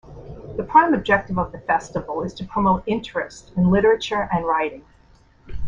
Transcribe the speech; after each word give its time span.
The 0.57 0.63
prime 0.67 0.95
objective 0.95 1.37
of 1.37 1.51
the 1.51 1.59
festival 1.59 2.23
is 2.23 2.33
to 2.33 2.43
promote 2.45 2.81
interest 2.87 3.51
in 3.55 3.69
literature 3.69 4.27
and 4.31 4.47
writing. 4.47 4.83